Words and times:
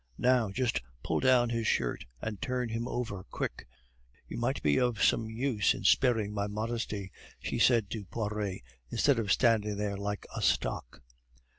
"Now! 0.17 0.49
just 0.49 0.81
pull 1.03 1.19
down 1.19 1.51
his 1.51 1.67
shirt 1.67 2.05
and 2.23 2.41
turn 2.41 2.69
him 2.69 2.87
over, 2.87 3.23
quick! 3.25 3.67
You 4.27 4.35
might 4.35 4.63
be 4.63 4.79
of 4.79 5.03
some 5.03 5.29
use 5.29 5.75
in 5.75 5.83
sparing 5.83 6.33
my 6.33 6.47
modesty," 6.47 7.11
she 7.39 7.59
said 7.59 7.87
to 7.91 8.05
Poiret, 8.05 8.63
"instead 8.89 9.19
of 9.19 9.31
standing 9.31 9.77
there 9.77 9.97
like 9.97 10.25
a 10.35 10.41
stock." 10.41 11.03